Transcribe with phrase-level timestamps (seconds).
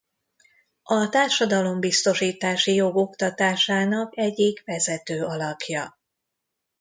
[0.83, 5.97] A társadalombiztosítási jog oktatásának egyik vezető alakja.